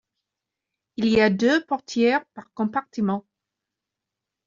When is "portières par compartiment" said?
1.63-3.23